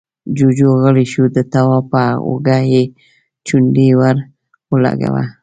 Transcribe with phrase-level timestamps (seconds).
[0.35, 2.83] جُوجُو غلی شو، د تواب پر اوږه يې
[3.47, 4.15] چونډۍ ور
[4.71, 5.25] ولګوله: